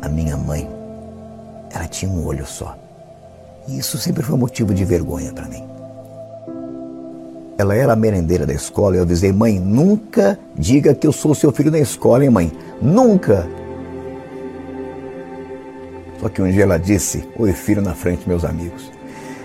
[0.00, 0.68] A minha mãe,
[1.72, 2.76] ela tinha um olho só.
[3.66, 5.64] E isso sempre foi motivo de vergonha para mim.
[7.58, 11.34] Ela era a merendeira da escola e eu avisei, mãe, nunca diga que eu sou
[11.34, 12.52] seu filho na escola, hein, mãe?
[12.80, 13.48] Nunca!
[16.20, 18.90] Só que um dia ela disse, oi filho, na frente meus amigos.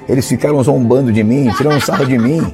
[0.07, 2.53] Eles ficaram zombando de mim, tirando sarro de mim,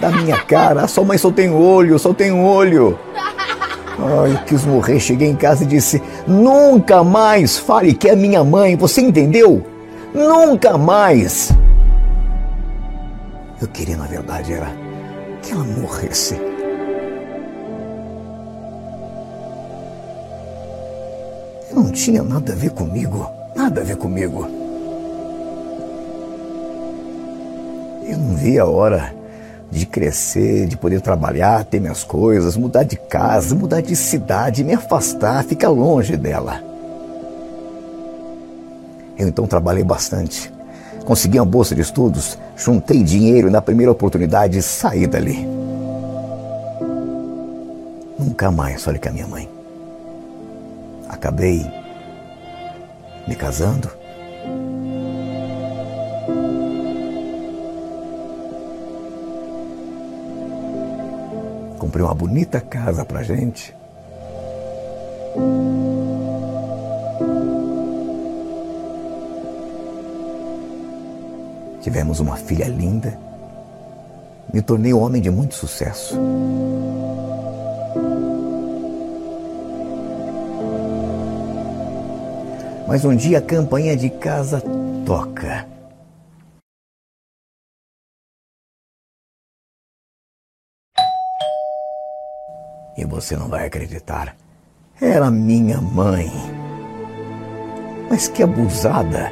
[0.00, 0.82] da minha cara.
[0.82, 2.98] A sua mãe só tem olho, só tem olho.
[3.98, 4.98] Ai, eu quis morrer.
[4.98, 8.76] Cheguei em casa e disse: Nunca mais fale que é minha mãe.
[8.76, 9.64] Você entendeu?
[10.14, 11.52] Nunca mais.
[13.60, 14.70] Eu queria, na verdade, era
[15.42, 16.40] que ela morresse.
[21.72, 23.26] Não tinha nada a ver comigo.
[23.54, 24.46] Nada a ver comigo.
[28.06, 29.23] Eu não via a hora
[29.74, 34.72] de crescer, de poder trabalhar, ter minhas coisas, mudar de casa, mudar de cidade, me
[34.72, 36.62] afastar, ficar longe dela.
[39.18, 40.52] Eu então trabalhei bastante.
[41.04, 45.44] Consegui uma bolsa de estudos, juntei dinheiro e na primeira oportunidade saí dali.
[48.16, 49.48] Nunca mais falei com a minha mãe.
[51.08, 51.66] Acabei
[53.26, 53.90] me casando
[61.84, 63.76] Comprei uma bonita casa pra gente.
[71.82, 73.18] Tivemos uma filha linda.
[74.50, 76.18] Me tornei um homem de muito sucesso.
[82.88, 84.62] Mas um dia a campanha de casa
[85.04, 85.73] toca.
[93.04, 94.34] E você não vai acreditar.
[94.98, 96.32] Era minha mãe.
[98.08, 99.30] Mas que abusada!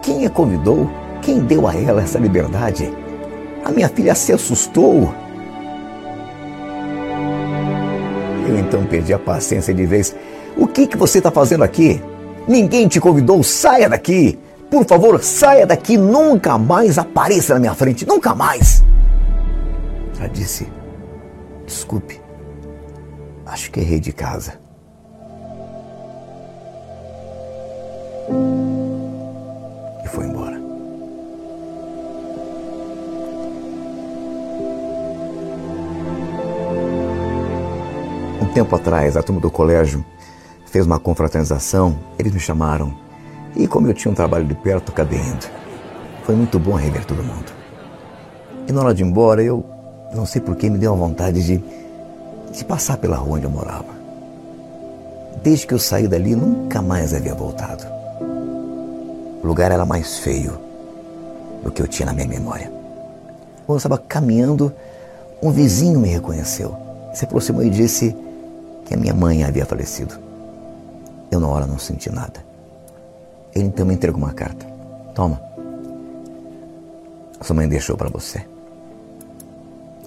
[0.00, 0.88] Quem a convidou?
[1.20, 2.88] Quem deu a ela essa liberdade?
[3.64, 5.12] A minha filha se assustou.
[8.46, 10.14] Eu então perdi a paciência de vez.
[10.56, 12.00] O que, que você está fazendo aqui?
[12.46, 14.38] Ninguém te convidou, saia daqui!
[14.70, 18.84] Por favor, saia daqui, nunca mais apareça na minha frente, nunca mais!
[20.14, 20.68] Já disse,
[21.66, 22.27] desculpe,
[23.48, 24.60] Acho que errei de casa.
[30.04, 30.60] E foi embora.
[38.42, 40.04] Um tempo atrás, a turma do colégio
[40.66, 42.94] fez uma confraternização, eles me chamaram.
[43.56, 45.46] E como eu tinha um trabalho de perto, acabei indo.
[46.24, 47.50] Foi muito bom rever todo mundo.
[48.68, 49.64] E na hora de ir embora, eu
[50.14, 51.87] não sei por que me deu a vontade de
[52.52, 53.98] de passar pela rua onde eu morava.
[55.42, 57.84] Desde que eu saí dali, nunca mais havia voltado.
[59.42, 60.58] O lugar era mais feio
[61.62, 62.70] do que eu tinha na minha memória.
[63.66, 64.72] Quando eu estava caminhando,
[65.42, 66.76] um vizinho me reconheceu.
[67.14, 68.16] Se aproximou e disse
[68.84, 70.18] que a minha mãe havia falecido.
[71.30, 72.44] Eu, na hora, não senti nada.
[73.54, 74.66] Ele então me entregou uma carta.
[75.14, 75.40] Toma.
[77.38, 78.44] A sua mãe deixou para você.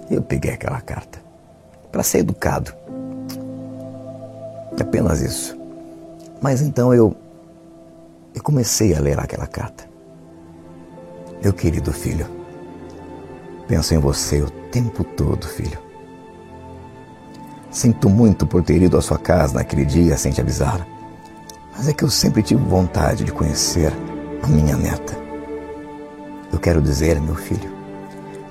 [0.10, 1.31] Eu peguei aquela carta
[1.92, 2.74] para ser educado.
[4.80, 5.58] Apenas isso.
[6.42, 7.16] Mas então eu,
[8.34, 9.90] eu comecei a ler aquela carta.
[11.44, 12.28] Meu querido filho,
[13.68, 15.80] penso em você o tempo todo, filho.
[17.70, 20.86] Sinto muito por ter ido à sua casa naquele dia sem te avisar,
[21.76, 23.94] mas é que eu sempre tive vontade de conhecer
[24.44, 25.18] a minha neta.
[26.52, 27.72] Eu quero dizer, meu filho,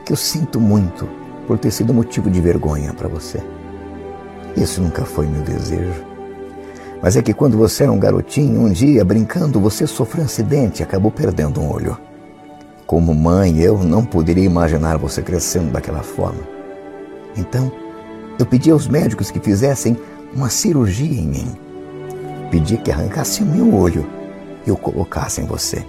[0.04, 1.06] que eu sinto muito
[1.50, 3.42] por ter sido motivo de vergonha para você.
[4.56, 6.04] Isso nunca foi meu desejo.
[7.02, 10.78] Mas é que quando você era um garotinho, um dia, brincando, você sofreu um acidente
[10.80, 11.98] e acabou perdendo um olho.
[12.86, 16.38] Como mãe, eu não poderia imaginar você crescendo daquela forma.
[17.36, 17.72] Então,
[18.38, 19.98] eu pedi aos médicos que fizessem
[20.32, 21.56] uma cirurgia em mim.
[22.48, 24.06] Pedi que arrancassem o meu olho
[24.64, 25.84] e o colocassem em você.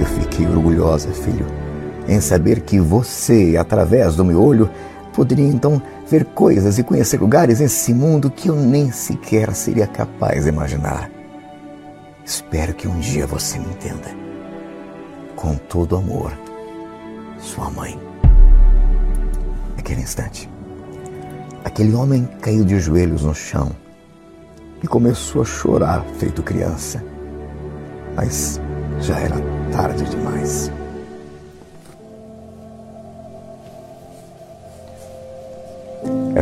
[0.00, 1.61] Eu fiquei orgulhosa, filho
[2.08, 4.70] em saber que você, através do meu olho,
[5.12, 10.44] poderia então ver coisas e conhecer lugares nesse mundo que eu nem sequer seria capaz
[10.44, 11.10] de imaginar.
[12.24, 14.08] Espero que um dia você me entenda.
[15.36, 16.32] Com todo amor,
[17.38, 17.98] sua mãe.
[19.76, 20.48] Naquele instante,
[21.64, 23.72] aquele homem caiu de joelhos no chão
[24.82, 27.02] e começou a chorar, feito criança.
[28.14, 28.60] Mas
[29.00, 29.36] já era
[29.72, 30.70] tarde demais.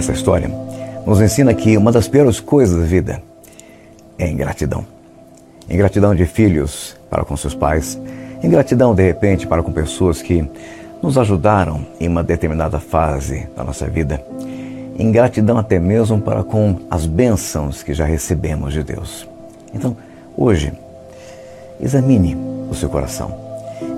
[0.01, 0.51] Essa história
[1.05, 3.23] nos ensina que uma das piores coisas da vida
[4.19, 4.83] é ingratidão.
[5.69, 8.01] Ingratidão de filhos para com seus pais,
[8.43, 10.43] ingratidão de repente para com pessoas que
[11.03, 14.25] nos ajudaram em uma determinada fase da nossa vida,
[14.99, 19.29] ingratidão até mesmo para com as bênçãos que já recebemos de Deus.
[19.75, 19.95] Então,
[20.35, 20.73] hoje,
[21.79, 22.35] examine
[22.71, 23.37] o seu coração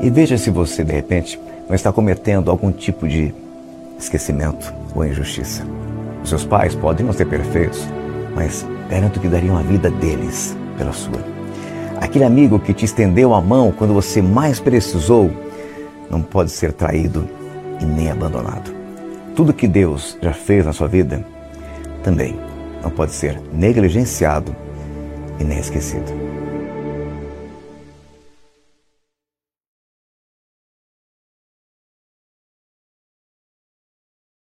[0.01, 1.39] e veja se você de repente
[1.69, 3.33] não está cometendo algum tipo de
[4.01, 5.65] esquecimento ou injustiça.
[6.25, 7.87] Seus pais podem não ser perfeitos,
[8.35, 11.21] mas garanto que dariam a vida deles pela sua.
[12.01, 15.31] Aquele amigo que te estendeu a mão quando você mais precisou
[16.11, 17.29] não pode ser traído
[17.81, 18.73] e nem abandonado.
[19.35, 21.25] Tudo que Deus já fez na sua vida
[22.03, 22.39] também
[22.83, 24.55] não pode ser negligenciado
[25.39, 26.32] e nem esquecido.